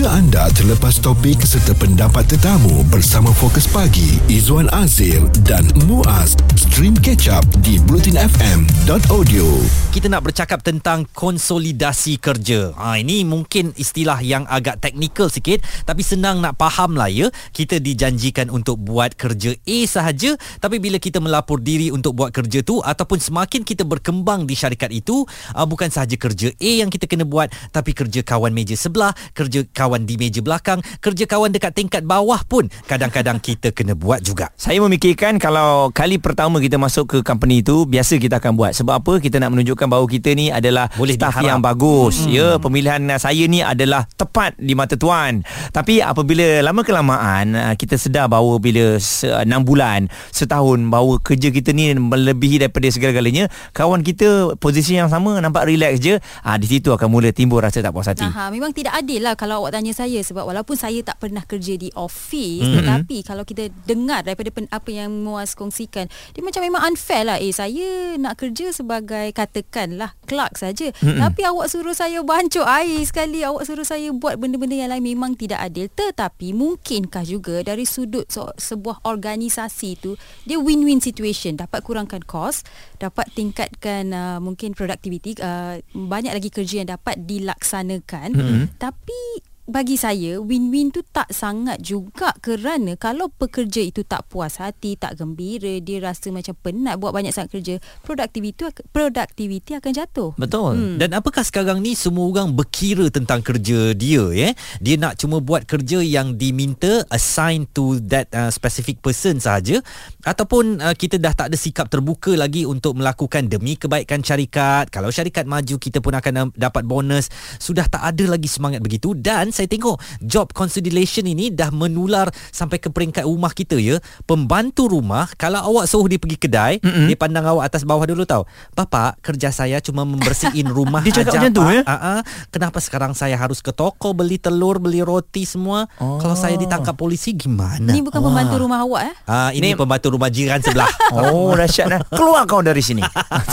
[0.00, 6.96] Jika anda terlepas topik serta pendapat tetamu bersama Fokus Pagi, Izwan Azir dan Muaz, stream
[6.96, 9.44] catch up di blutinfm.audio.
[9.92, 12.72] Kita nak bercakap tentang konsolidasi kerja.
[12.80, 17.28] Ha, ini mungkin istilah yang agak teknikal sikit tapi senang nak faham lah ya.
[17.52, 20.32] Kita dijanjikan untuk buat kerja A sahaja
[20.64, 24.96] tapi bila kita melapor diri untuk buat kerja tu ataupun semakin kita berkembang di syarikat
[24.96, 29.12] itu uh, bukan sahaja kerja A yang kita kena buat tapi kerja kawan meja sebelah,
[29.36, 34.22] kerja kawan di meja belakang, kerja kawan dekat tingkat bawah pun kadang-kadang kita kena buat
[34.22, 34.52] juga.
[34.54, 38.72] Saya memikirkan kalau kali pertama kita masuk ke company itu biasa kita akan buat.
[38.76, 39.12] Sebab apa?
[39.18, 41.48] Kita nak menunjukkan bahawa kita ni adalah Boleh staff diharap.
[41.48, 42.28] yang bagus.
[42.28, 42.30] Hmm.
[42.36, 45.40] Ya, pemilihan saya ni adalah tepat di mata tuan.
[45.72, 51.72] Tapi apabila lama kelamaan ah, kita sedar bahawa bila 6 bulan, setahun bahawa kerja kita
[51.72, 56.92] ni melebihi daripada segala-galanya, kawan kita posisi yang sama nampak relax je, ah di situ
[56.92, 58.28] akan mula timbul rasa tak puas hati.
[58.28, 61.80] Aha, memang tidak adil lah kalau awak tanya saya sebab walaupun saya tak pernah kerja
[61.80, 62.60] di office Mhm.
[62.60, 62.76] mm-hmm.
[62.76, 66.06] tetapi kalau kita dengar daripada pen, apa yang Muaz kongsikan
[66.36, 71.20] dia macam memang unfair lah eh saya nak kerja sebagai katakanlah clerk saja mm-hmm.
[71.20, 75.32] tapi awak suruh saya bancuk air sekali awak suruh saya buat benda-benda yang lain memang
[75.34, 81.80] tidak adil tetapi mungkinkah juga dari sudut so, sebuah organisasi tu dia win-win situation dapat
[81.80, 82.62] kurangkan kos
[83.00, 88.64] dapat tingkatkan uh, mungkin productivity uh, banyak lagi kerja yang dapat dilaksanakan mm-hmm.
[88.76, 94.98] tapi bagi saya win-win tu tak sangat juga kerana kalau pekerja itu tak puas hati,
[94.98, 100.30] tak gembira, dia rasa macam penat buat banyak sangat kerja, produktiviti produktiviti akan jatuh.
[100.34, 100.74] Betul.
[100.74, 100.96] Hmm.
[100.98, 104.50] Dan apakah sekarang ni semua orang berkira tentang kerja dia ya?
[104.82, 109.78] Dia nak cuma buat kerja yang diminta assign to that uh, specific person sahaja
[110.26, 114.90] ataupun uh, kita dah tak ada sikap terbuka lagi untuk melakukan demi kebaikan syarikat.
[114.90, 117.30] Kalau syarikat maju kita pun akan uh, dapat bonus.
[117.62, 122.80] Sudah tak ada lagi semangat begitu dan saya tengok job consolidation ini dah menular sampai
[122.80, 124.00] ke peringkat rumah kita ya.
[124.24, 127.06] Pembantu rumah kalau awak suruh dia pergi kedai, mm-hmm.
[127.12, 128.48] dia pandang awak atas bawah dulu tau.
[128.72, 131.82] Bapak, kerja saya cuma membersihin rumah Dia cakap aja, macam tu, Pak." ya?
[131.84, 132.22] Ah.
[132.48, 135.84] kenapa sekarang saya harus ke toko beli telur, beli roti semua?
[136.00, 136.16] Oh.
[136.16, 137.92] Kalau saya ditangkap polisi gimana?
[137.92, 139.14] Ni bukan pembantu rumah awak eh?
[139.28, 140.88] Ah, ini Ni- pembantu rumah jiran sebelah.
[141.10, 143.02] Oh dahsyat dah Keluar kau dari sini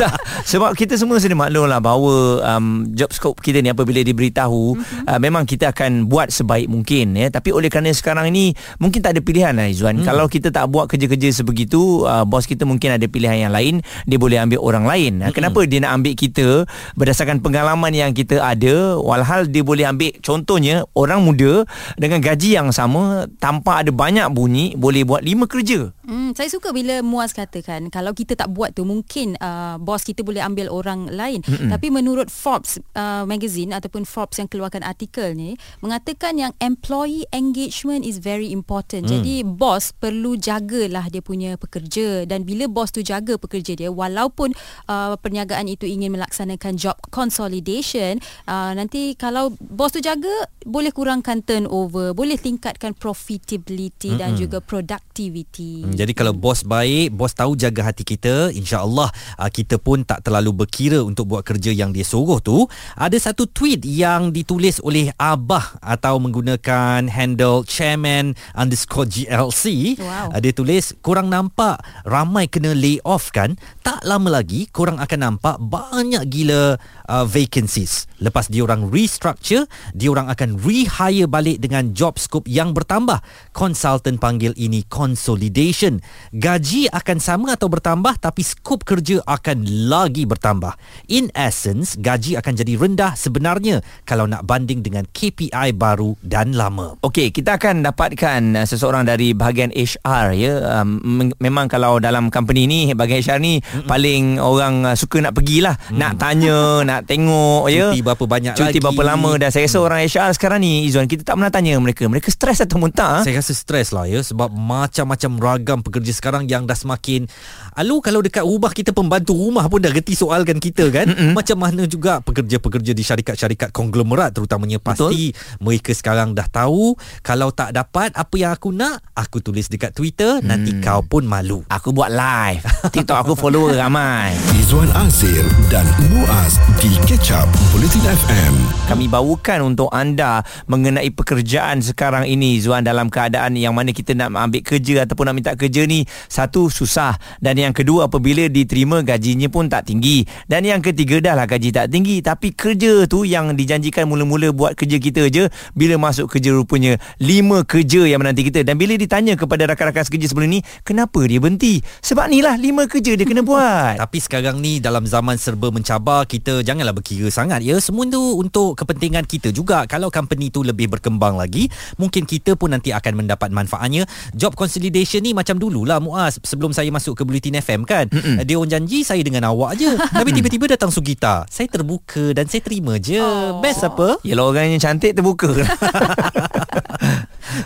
[0.51, 2.13] Sebab kita semua sedia maklum lah Bahawa
[2.53, 5.09] um, Job scope kita ni Apabila diberitahu mm-hmm.
[5.09, 7.34] uh, Memang kita akan Buat sebaik mungkin ya.
[7.34, 10.06] Tapi oleh kerana sekarang ni Mungkin tak ada pilihan lah Izzuan mm.
[10.06, 14.18] Kalau kita tak buat kerja-kerja sebegitu uh, Bos kita mungkin ada pilihan yang lain Dia
[14.19, 15.34] boleh ambil orang lain mm-hmm.
[15.34, 16.47] Kenapa dia nak ambil kita
[16.94, 21.66] Berdasarkan pengalaman yang kita ada Walhal dia boleh ambil Contohnya Orang muda
[21.96, 26.72] Dengan gaji yang sama Tanpa ada banyak bunyi Boleh buat lima kerja Hmm, saya suka
[26.72, 31.12] bila Muaz katakan kalau kita tak buat tu mungkin uh, bos kita boleh ambil orang
[31.12, 31.44] lain.
[31.44, 31.68] Mm-mm.
[31.68, 38.03] Tapi menurut Forbes uh, magazine ataupun Forbes yang keluarkan artikel ni mengatakan yang employee engagement
[38.03, 39.08] is very important.
[39.08, 39.12] Mm.
[39.18, 44.52] Jadi bos perlu jagalah dia punya pekerja dan bila bos tu jaga pekerja dia walaupun
[44.92, 50.30] uh, perniagaan itu ingin melaksanakan job consolidation uh, nanti kalau bos tu jaga
[50.68, 55.86] boleh kurangkan turnover, boleh tingkatkan profitability mm dan juga productivity.
[55.86, 60.25] Hmm, Jadi kalau bos baik, bos tahu jaga hati kita, insya-Allah uh, kita pun tak
[60.25, 62.66] terlalu berkira untuk buat kerja yang dia suruh tu.
[62.98, 69.95] Ada satu tweet yang ditulis oleh Abah atau menggunakan handle chairman underscore GLC.
[70.00, 70.33] Wow.
[70.33, 73.55] Uh, dia tulis, kurang nampak ramai kena lay off kan?
[73.83, 76.75] Tak lama lagi korang akan nampak banyak gila
[77.07, 78.09] uh, vacancies.
[78.17, 83.22] Lepas diorang restructure, diorang akan rehire balik dengan job scope yang bertambah.
[83.57, 85.97] Consultant panggil ini consolidation.
[86.29, 90.78] Gaji akan sama atau bertambah tapi skop kerja akan lagi bertambah.
[91.09, 97.01] In essence, gaji akan jadi rendah sebenarnya kalau nak banding dengan KPI baru dan lama.
[97.01, 100.53] Okey, kita akan dapatkan uh, seseorang dari bahagian HR ya.
[100.78, 103.89] Um, mem- memang kalau dalam company ni bahagian HR ni Mm-mm.
[103.89, 105.97] paling orang uh, suka nak pergilah, mm.
[105.97, 106.59] nak tanya,
[106.94, 107.89] nak tengok ya.
[107.89, 108.85] Cuti berapa banyak Cuti lagi.
[108.85, 112.06] berapa lama dan saya rasa orang HR sekarang ni Izzuan kita tak pernah tanya mereka.
[112.06, 113.25] Mereka stres atau muntah.
[113.25, 117.29] Saya rasa stres lah ya sebab macam-macam ragam pekerja sekarang yang dah semakin
[117.77, 121.38] Alu kalau dekat rumah kita pembantu rumah pun dah reti soalkan kita kan Mm-mm.
[121.38, 125.61] macam mana juga pekerja-pekerja di syarikat-syarikat konglomerat terutamanya pasti Betul.
[125.61, 130.41] mereka sekarang dah tahu kalau tak dapat apa yang aku nak aku tulis dekat Twitter
[130.41, 130.47] hmm.
[130.49, 131.61] nanti kau pun malu.
[131.69, 132.65] Aku buat live.
[132.89, 134.33] TikTok aku follower ramai.
[134.57, 138.53] Izwan Azir dan Muaz di Catch Up Bulletin FM.
[138.89, 144.34] Kami bawakan untuk anda mengenai pekerjaan sekarang ini Zuan dalam keadaan yang mana kita nak
[144.34, 147.16] ambil kerja ataupun nak minta kerja ni satu susah.
[147.38, 150.25] Dan yang kedua apabila diterima gajinya pun tak tinggi.
[150.50, 154.74] Dan yang ketiga dah lah gaji tak tinggi tapi kerja tu yang dijanjikan mula-mula buat
[154.74, 155.45] kerja kita je
[155.78, 158.66] bila masuk kerja rupanya lima kerja yang menanti kita.
[158.66, 161.80] Dan bila ditanya kepada rakan-rakan sekerja sebelum ni kenapa dia berhenti?
[162.01, 164.00] Sebab ni lah lima kerja dia kena buat.
[164.04, 167.62] Tapi sekarang ni dalam zaman serba mencabar kita janganlah berkira sangat.
[167.62, 167.78] Ya.
[167.78, 169.83] Semua tu untuk kepentingan kita juga.
[169.86, 171.68] Kalau company tu lebih berkembang lagi,
[172.00, 174.07] mungkin kita pun nanti akan mendapat manfaatnya.
[174.31, 178.07] Job consolidation ni macam dululah Muaz sebelum saya masuk ke Bulletin FM kan.
[178.07, 178.47] Mm-mm.
[178.47, 179.91] Dia orang janji saya dengan awak je.
[180.24, 181.44] Tapi tiba-tiba datang Sugita.
[181.51, 183.19] Saya terbuka dan saya terima je.
[183.19, 183.59] Oh.
[183.59, 184.15] Best apa?
[184.24, 185.51] Orang yang cantik terbuka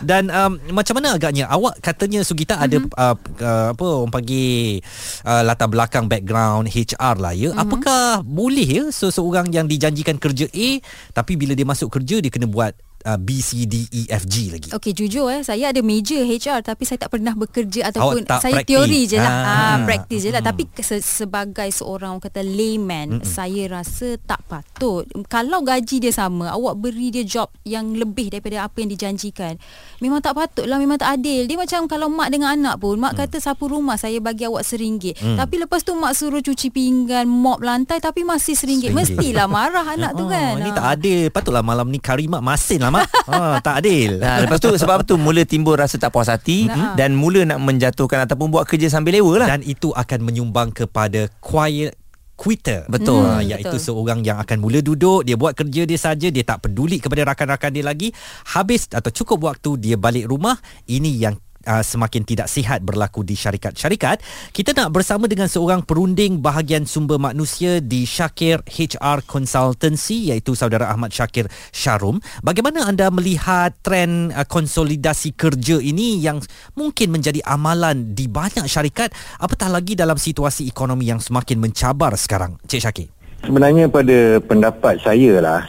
[0.02, 2.66] Dan um, macam mana agaknya awak katanya Sugita mm-hmm.
[2.66, 4.80] ada uh, uh, apa orang panggil
[5.26, 7.50] uh, latar belakang background HR lah ya.
[7.52, 7.62] Mm-hmm.
[7.62, 10.68] Apakah boleh ya seseorang yang dijanjikan kerja A
[11.12, 12.74] tapi bila dia masuk kerja dia kena buat
[13.04, 14.68] uh, B C D E F G lagi.
[14.68, 18.68] Okey jujur eh saya ada major HR tapi saya tak pernah bekerja ataupun saya praktis.
[18.68, 19.32] teori je lah.
[19.32, 19.48] Ah.
[19.48, 23.24] Ah praktis je lah tapi se- sebagai seorang orang kata layman Mm-mm.
[23.24, 25.04] saya rasa tak patut.
[25.26, 29.54] Kalau gaji dia sama awak beri dia job yang lebih daripada apa yang dijanjikan.
[29.98, 31.44] Memang tak patut lah memang tak adil.
[31.44, 35.14] Dia macam kalau mak dengan anak pun mak kata sapu rumah saya bagi awak seringgit.
[35.16, 35.36] Mm.
[35.36, 38.88] Tapi lepas tu mak suruh cuci pinggan, mop lantai tapi masih seringgit.
[38.88, 39.16] Seringgit.
[39.16, 40.54] Mestilah marah anak tu Oh, kan.
[40.56, 40.74] Ini Ah.
[40.74, 41.24] tak adil.
[41.28, 43.08] Patutlah malam ni karimat masin lah mak.
[43.26, 44.20] ha, tak adil.
[44.20, 46.92] Nah, lepas tu sebab tu mula timbul rasa tak puas hati Nah.
[46.92, 49.48] dan mula nak menjatuhkan ataupun buat kerja sambil lewa lah.
[49.48, 51.96] Dan itu akan menyumbang kepada quiet
[52.32, 52.82] quitter.
[52.86, 53.22] Betul.
[53.22, 53.86] Ha, Hmm, iaitu betul.
[53.86, 57.70] seorang yang akan mula duduk, dia buat kerja dia saja, dia tak peduli kepada rakan-rakan
[57.70, 58.10] dia lagi.
[58.50, 63.38] Habis atau cukup waktu dia balik rumah, ini yang Uh, semakin tidak sihat berlaku di
[63.38, 64.18] syarikat-syarikat.
[64.50, 70.90] Kita nak bersama dengan seorang perunding bahagian sumber manusia di Syakir HR Consultancy iaitu saudara
[70.90, 72.18] Ahmad Syakir Syarum.
[72.42, 76.42] Bagaimana anda melihat trend uh, konsolidasi kerja ini yang
[76.74, 82.58] mungkin menjadi amalan di banyak syarikat apatah lagi dalam situasi ekonomi yang semakin mencabar sekarang.
[82.66, 83.08] Cik Syakir.
[83.42, 85.66] Sebenarnya pada pendapat saya lah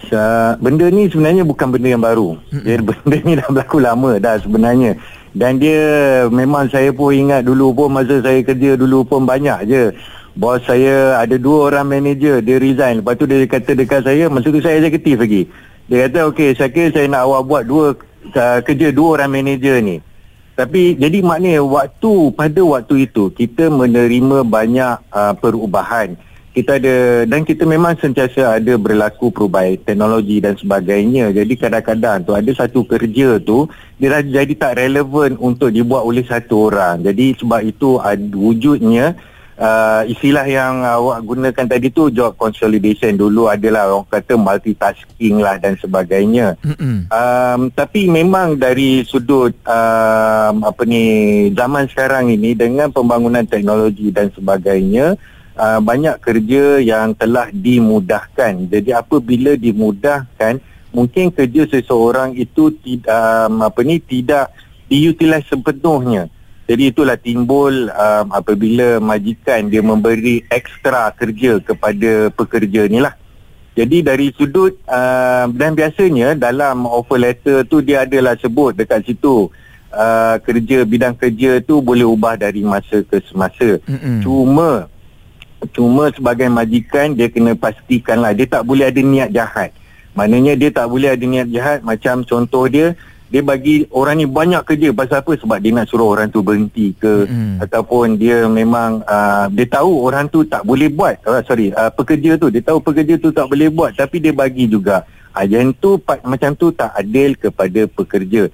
[0.62, 4.94] Benda ni sebenarnya bukan benda yang baru Dia Benda ni dah berlaku lama dah sebenarnya
[5.34, 5.82] Dan dia
[6.30, 9.84] memang saya pun ingat dulu pun Masa saya kerja dulu pun banyak je.
[10.34, 13.02] Bos saya ada dua orang manager Dia resign.
[13.02, 15.42] Lepas tu dia kata dekat saya Masa tu saya eksekutif lagi.
[15.90, 17.86] Dia kata okey Syakir saya nak awak buat dua
[18.38, 19.98] uh, Kerja dua orang manager ni.
[20.54, 26.14] Tapi jadi maknanya waktu pada waktu itu kita menerima banyak uh, perubahan.
[26.54, 31.34] Kita ada dan kita memang sentiasa ada berlaku perubahan teknologi dan sebagainya.
[31.34, 33.66] Jadi kadang-kadang tu ada satu kerja tu
[33.98, 37.02] dia dah jadi tak relevan untuk dibuat oleh satu orang.
[37.02, 39.18] Jadi sebab itu ada wujudnya
[39.58, 45.58] uh, istilah yang awak gunakan tadi tu job consolidation dulu adalah orang kata multitasking lah
[45.58, 46.58] dan sebagainya.
[47.10, 51.04] Um, tapi memang dari sudut um, apa ni
[51.54, 55.18] zaman sekarang ini dengan pembangunan teknologi dan sebagainya
[55.58, 58.70] uh, banyak kerja yang telah dimudahkan.
[58.70, 60.62] Jadi apabila dimudahkan
[60.94, 64.54] mungkin kerja seseorang itu tidak um, apa ni tidak
[64.86, 66.30] diutilize sepenuhnya.
[66.64, 73.20] Jadi itulah timbul um, apabila majikan dia memberi ekstra kerja kepada pekerja ni lah.
[73.74, 79.50] Jadi dari sudut uh, dan biasanya dalam offer letter tu dia adalah sebut dekat situ
[79.90, 83.82] uh, kerja bidang kerja tu boleh ubah dari masa ke semasa.
[83.90, 84.22] Mm-mm.
[84.22, 84.93] Cuma
[85.72, 89.72] cuma sebagai majikan dia kena pastikanlah dia tak boleh ada niat jahat.
[90.14, 92.94] Maknanya dia tak boleh ada niat jahat macam contoh dia
[93.34, 94.94] dia bagi orang ni banyak kerja.
[94.94, 95.34] Pasal apa?
[95.34, 97.66] Sebab dia nak suruh orang tu berhenti ke Mm-mm.
[97.66, 101.18] ataupun dia memang uh, dia tahu orang tu tak boleh buat.
[101.26, 104.70] Uh, sorry uh, pekerja tu dia tahu pekerja tu tak boleh buat tapi dia bagi
[104.70, 105.02] juga.
[105.34, 108.54] Uh, yang tu pa- macam tu tak adil kepada pekerja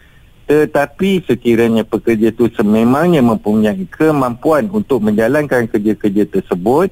[0.49, 6.89] tetapi sekiranya pekerja tu sememangnya mempunyai kemampuan untuk menjalankan kerja-kerja tersebut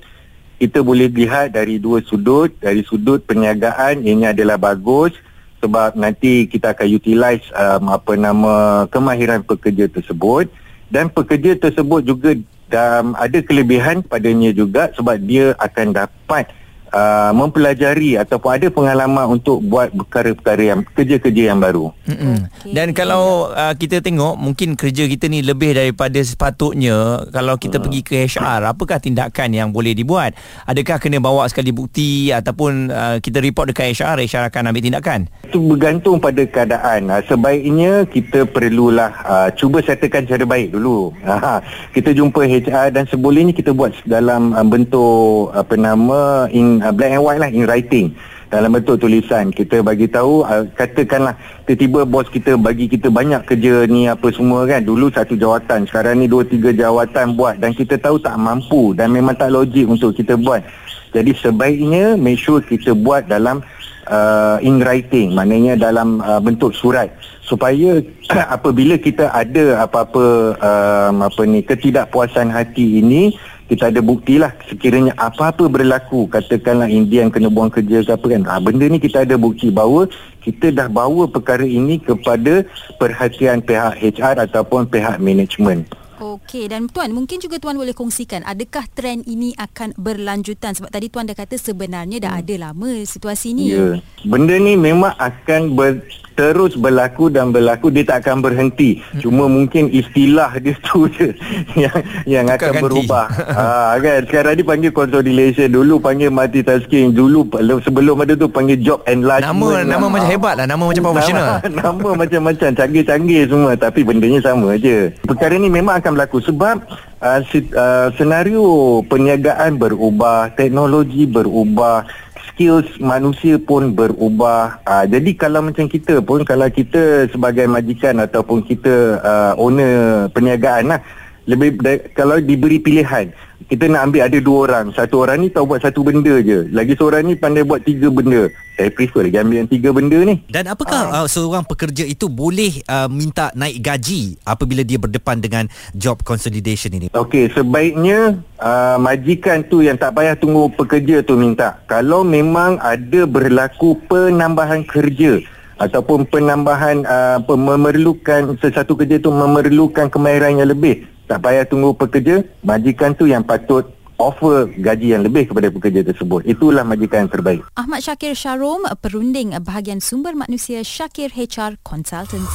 [0.58, 2.50] kita boleh lihat dari dua sudut.
[2.58, 5.14] Dari sudut perniagaan ini adalah bagus
[5.62, 10.50] sebab nanti kita akan utilize um, apa nama kemahiran pekerja tersebut.
[10.90, 12.34] Dan pekerja tersebut juga
[12.74, 16.50] um, ada kelebihan padanya juga sebab dia akan dapat
[16.98, 21.94] uh, mempelajari ataupun ada pengalaman untuk buat perkara-perkara yang kerja-kerja yang baru.
[22.08, 22.74] Okey.
[22.74, 28.02] Dan kalau uh, kita tengok mungkin kerja kita ni lebih daripada sepatutnya kalau kita pergi
[28.06, 30.38] ke HR apakah tindakan yang boleh dibuat?
[30.66, 35.20] Adakah kena bawa sekali bukti ataupun uh, kita report dekat HR HR akan ambil tindakan?
[35.48, 37.10] Itu bergantung pada keadaan.
[37.10, 41.10] Uh, sebaiknya kita perlulah uh, cuba settlekan cara baik dulu.
[41.38, 41.62] Uh,
[41.94, 46.92] kita jumpa HR dan sebolehnya kita buat dalam uh, bentuk apa nama in in uh,
[46.96, 48.16] black and white lah in writing.
[48.48, 49.52] Dalam bentuk tulisan.
[49.52, 51.36] Kita bagi tahu uh, katakanlah
[51.68, 54.80] tiba-tiba bos kita bagi kita banyak kerja ni apa semua kan.
[54.80, 59.12] Dulu satu jawatan sekarang ni dua tiga jawatan buat dan kita tahu tak mampu dan
[59.12, 60.64] memang tak logik untuk kita buat.
[61.12, 63.60] Jadi sebaiknya make sure kita buat dalam
[64.08, 65.36] uh, in writing.
[65.36, 67.12] Maknanya dalam uh, bentuk surat.
[67.44, 68.00] Supaya
[68.56, 70.26] apabila kita ada apa-apa
[70.56, 73.36] um, apa ni ketidakpuasan hati ini
[73.68, 78.42] kita ada bukti lah sekiranya apa-apa berlaku katakanlah Indian kena buang kerja ke apa kan
[78.48, 80.08] ha, benda ni kita ada bukti bahawa
[80.42, 82.64] kita dah bawa perkara ini kepada
[82.96, 88.90] perhatian pihak HR ataupun pihak management Okey dan tuan mungkin juga tuan boleh kongsikan adakah
[88.90, 93.70] trend ini akan berlanjutan sebab tadi tuan dah kata sebenarnya dah ada lama situasi ni.
[93.70, 94.02] Ya.
[94.26, 96.02] Benda ni memang akan ber,
[96.38, 98.98] terus berlaku dan berlaku dia tak akan berhenti.
[99.14, 99.22] Hmm.
[99.22, 101.34] Cuma mungkin istilah dia tu je
[101.78, 102.84] yang yang akan ganti.
[102.84, 103.26] berubah.
[103.30, 107.46] ha kan sekarang ni panggil consolidation dulu panggil multitasking dulu
[107.84, 109.86] sebelum ada tu panggil job enlargement.
[109.86, 110.10] Nama nama lah.
[110.10, 111.62] macam hebat lah nama macam profesional.
[111.62, 115.14] Nama, nama macam-macam canggih-canggih semua tapi bendanya sama je.
[115.22, 116.76] Perkara ni memang akan akan berlaku sebab
[117.20, 122.08] uh, si, uh, senario perniagaan berubah, teknologi berubah,
[122.58, 124.82] skills manusia pun berubah.
[124.82, 130.98] Uh, jadi kalau macam kita pun kalau kita sebagai majikan ataupun kita uh, owner perniagaan
[130.98, 131.00] lah
[131.46, 131.78] lebih
[132.18, 133.30] kalau diberi pilihan
[133.66, 134.86] kita nak ambil ada dua orang.
[134.94, 136.70] Satu orang ni tahu buat satu benda je.
[136.70, 138.54] Lagi seorang ni pandai buat tiga benda.
[138.78, 140.36] Saya prefer lagi ambil yang tiga benda ni.
[140.46, 145.42] Dan apakah uh, uh, seorang pekerja itu boleh uh, minta naik gaji apabila dia berdepan
[145.42, 145.66] dengan
[145.98, 147.08] job consolidation ini?
[147.18, 151.82] Okey, sebaiknya uh, majikan tu yang tak payah tunggu pekerja tu minta.
[151.90, 155.42] Kalau memang ada berlaku penambahan kerja
[155.82, 162.48] ataupun penambahan uh, memerlukan sesuatu kerja tu memerlukan kemahiran yang lebih tak payah tunggu pekerja
[162.64, 166.46] majikan tu yang patut offer gaji yang lebih kepada pekerja tersebut.
[166.46, 167.62] Itulah majikan yang terbaik.
[167.78, 172.50] Ahmad Syakir Sharom, perunding bahagian sumber manusia Syakir HR Consultants.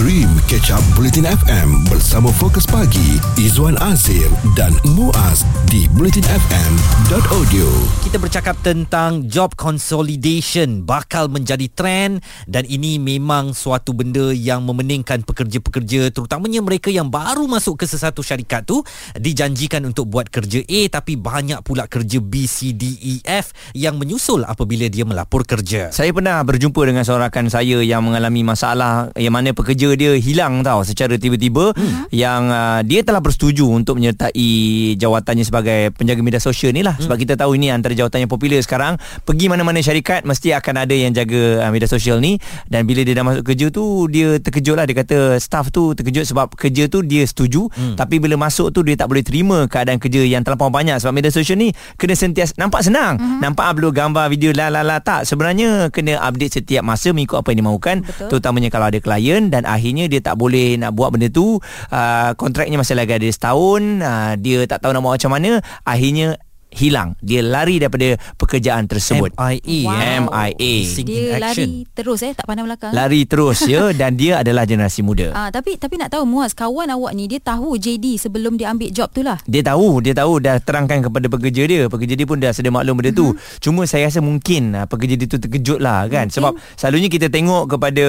[0.00, 7.68] Stream Catch Up Bulletin FM bersama Fokus Pagi, Izwan Azir dan Muaz di bulletinfm.audio.
[8.08, 15.20] Kita bercakap tentang job consolidation bakal menjadi trend dan ini memang suatu benda yang memeningkan
[15.20, 18.80] pekerja-pekerja terutamanya mereka yang baru masuk ke sesuatu syarikat tu
[19.20, 23.96] dijanjikan untuk buat kerja A tapi banyak pula kerja B, C, D, E, F yang
[23.96, 25.88] menyusul apabila dia melapor kerja.
[25.94, 30.66] Saya pernah berjumpa dengan seorang rakan saya yang mengalami masalah yang mana pekerja dia hilang
[30.66, 32.10] tau secara tiba-tiba hmm.
[32.10, 37.04] yang uh, dia telah bersetuju untuk menyertai jawatannya sebagai penjaga media sosial ni lah hmm.
[37.04, 38.96] sebab kita tahu ini antara jawatan yang popular sekarang
[39.28, 42.40] pergi mana-mana syarikat mesti akan ada yang jaga uh, media sosial ni
[42.72, 46.24] dan bila dia dah masuk kerja tu dia terkejut lah dia kata staff tu terkejut
[46.24, 48.00] sebab kerja tu dia setuju hmm.
[48.00, 51.28] tapi bila masuk tu dia tak boleh terima keadaan kerja yang terlampau banyak sebab media
[51.28, 53.18] sosial ni kena sentiasa nampak senang.
[53.20, 53.40] Mm-hmm.
[53.42, 55.02] nampak upload gambar video la la la.
[55.02, 57.96] Tak sebenarnya kena update setiap masa mengikut apa yang dimaukan
[58.28, 61.60] terutamanya kalau ada klien dan akhirnya dia tak boleh nak buat benda tu.
[61.92, 63.82] Uh, kontraknya masih lagi ada setahun.
[64.00, 65.60] Uh, dia tak tahu nak buat macam mana.
[65.84, 67.18] Akhirnya hilang.
[67.18, 69.34] Dia lari daripada pekerjaan tersebut.
[69.34, 70.30] MIA wow.
[70.30, 72.94] MIA dia lari terus eh tak pandang belakang.
[72.94, 73.90] Lari terus ya.
[74.00, 75.34] Dan dia adalah generasi muda.
[75.34, 78.90] Ah tapi tapi nak tahu muas kawan awak ni dia tahu JD sebelum dia ambil
[78.94, 79.38] job tu lah?
[79.44, 80.38] Dia tahu dia tahu.
[80.40, 81.82] Dah terangkan kepada pekerja dia.
[81.90, 83.34] Pekerja dia pun dah sedia maklum benda tu.
[83.34, 83.58] Mm-hmm.
[83.60, 86.30] cuma saya rasa mungkin ah, pekerja dia tu terkejut lah kan?
[86.30, 86.34] Mungkin.
[86.34, 88.06] sebab selalunya kita tengok kepada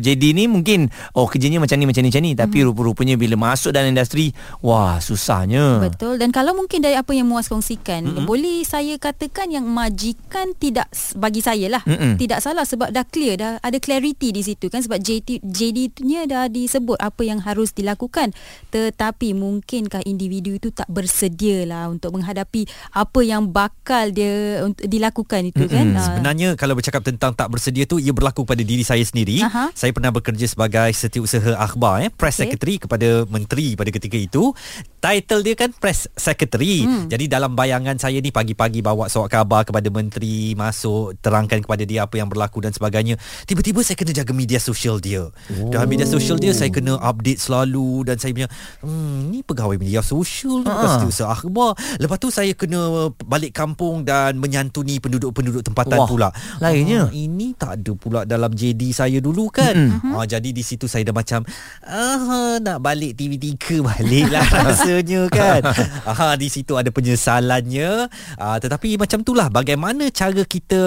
[0.00, 2.32] JD ni mungkin oh kerjanya macam ni macam ni macam ni.
[2.34, 2.68] Tapi mm-hmm.
[2.72, 4.32] rupa-rupanya bila masuk dalam industri
[4.64, 5.84] wah susahnya.
[5.84, 6.16] Betul.
[6.16, 8.26] Dan kalau mungkin dari apa yang muas kongsikan kan mm-hmm.
[8.30, 10.86] boleh saya katakan yang majikan tidak
[11.18, 12.14] bagi saya lah mm-hmm.
[12.14, 16.46] tidak salah sebab dah clear dah ada clarity di situ kan sebab JD JD-nya dah
[16.46, 18.30] disebut apa yang harus dilakukan
[18.70, 25.66] tetapi mungkinkah individu itu tak bersedia lah untuk menghadapi apa yang bakal dia dilakukan itu
[25.66, 25.74] mm-hmm.
[25.74, 29.74] kan sebenarnya kalau bercakap tentang tak bersedia tu ia berlaku pada diri saya sendiri Aha.
[29.74, 32.54] saya pernah bekerja sebagai setiausaha akhbar eh press okay.
[32.54, 34.52] secretary kepada menteri pada ketika itu
[35.00, 37.08] title dia kan press secretary mm.
[37.08, 41.88] jadi dalam bayangan dengan saya ni pagi-pagi bawa surat khabar kepada menteri masuk terangkan kepada
[41.88, 43.16] dia apa yang berlaku dan sebagainya
[43.48, 45.72] tiba-tiba saya kena jaga media sosial dia oh.
[45.72, 48.48] dalam media sosial dia saya kena update selalu dan saya punya
[48.84, 51.08] hmm ni pegawai media sosial ni pasti ah.
[51.08, 56.08] usaha akhbar lepas tu saya kena balik kampung dan menyantuni penduduk-penduduk tempatan Wah.
[56.12, 56.28] pula
[56.60, 60.12] lainnya ah, ini tak ada pula dalam JD saya dulu kan mm-hmm.
[60.12, 61.40] ah, jadi di situ saya dah macam
[61.88, 65.64] ah, nak balik TV3 balik lah rasanya kan
[66.12, 68.10] ah, di situ ada penyesalannya sebenarnya.
[68.38, 70.82] Uh, tetapi macam itulah bagaimana cara kita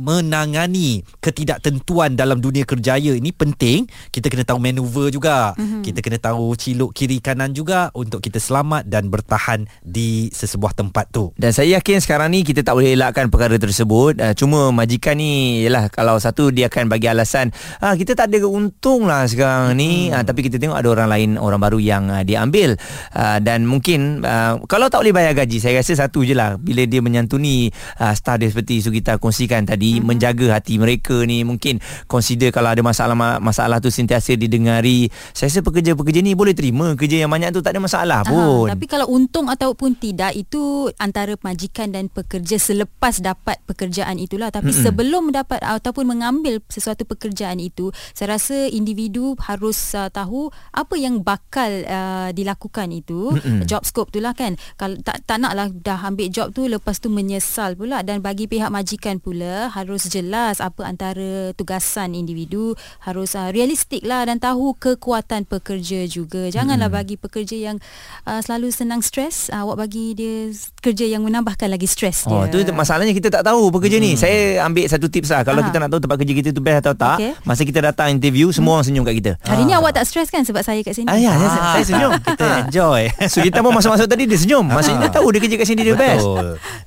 [0.00, 3.84] menangani ketidaktentuan dalam dunia kerjaya ini penting.
[4.08, 5.52] Kita kena tahu manuver juga.
[5.60, 5.82] Mm-hmm.
[5.84, 11.10] kita kena tahu ciluk kiri kanan juga untuk kita selamat dan bertahan di sesebuah tempat
[11.12, 11.32] tu.
[11.36, 14.20] Dan saya yakin sekarang ni kita tak boleh elakkan perkara tersebut.
[14.20, 18.46] Uh, cuma majikan ni yalah kalau satu dia akan bagi alasan ah kita tak ada
[18.46, 20.08] untung lah sekarang ni.
[20.08, 20.20] Hmm.
[20.20, 22.78] uh, tapi kita tengok ada orang lain orang baru yang uh, diambil.
[23.12, 26.56] Uh, dan mungkin uh, kalau tak boleh bayar gaji saya rasa satu je lah.
[26.56, 27.70] Bila dia menyantuni
[28.00, 30.04] uh, staff dia seperti Sugita kongsikan tadi hmm.
[30.04, 31.42] menjaga hati mereka ni.
[31.42, 35.08] Mungkin consider kalau ada masalah masalah tu sentiasa didengari.
[35.32, 36.92] Saya rasa pekerja-pekerja ni boleh terima.
[36.94, 38.68] Kerja yang banyak tu tak ada masalah pun.
[38.68, 44.52] Aha, tapi kalau untung ataupun tidak itu antara majikan dan pekerja selepas dapat pekerjaan itulah.
[44.52, 44.82] Tapi hmm.
[44.84, 51.22] sebelum mendapat ataupun mengambil sesuatu pekerjaan itu saya rasa individu harus uh, tahu apa yang
[51.24, 53.32] bakal uh, dilakukan itu.
[53.32, 53.64] Mm-hmm.
[53.64, 54.56] job scope itulah kan.
[54.76, 58.68] Kalau tak tak naklah dah ambil job tu lepas tu menyesal pula dan bagi pihak
[58.68, 65.48] majikan pula harus jelas apa antara tugasan individu harus uh, realistik lah dan tahu kekuatan
[65.48, 67.00] pekerja juga janganlah mm-hmm.
[67.00, 67.76] bagi pekerja yang
[68.28, 70.50] uh, selalu senang stres uh, awak bagi dia
[70.82, 74.16] kerja yang menambahkan lagi stres oh, dia tu masalahnya kita tak tahu pekerja mm-hmm.
[74.16, 75.68] ni saya ambil satu tips lah kalau Aha.
[75.70, 77.32] kita nak tahu tempat kerja kita tu best atau tak okay.
[77.46, 78.76] masa kita datang interview semua hmm.
[78.80, 81.18] orang senyum kat kita hari ni awak tak stres kan sebab saya kat sini ah,
[81.20, 81.76] ya, ah.
[81.76, 85.40] saya senyum kita enjoy so kita pun masuk-masuk tadi dia senyum maksudnya dia tahu dia
[85.44, 86.26] kerja kat sini dia best.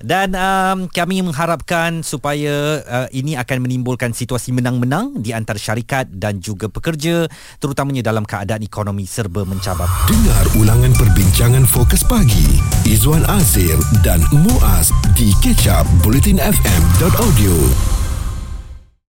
[0.01, 6.43] Dan um, kami mengharapkan supaya uh, ini akan menimbulkan situasi menang-menang di antara syarikat dan
[6.43, 7.29] juga pekerja
[7.61, 9.87] terutamanya dalam keadaan ekonomi serba mencabar.
[10.09, 12.59] Dengar ulangan perbincangan fokus pagi.
[12.83, 18.02] Izwan Azir dan Muaz di kecap bulletinfm.audio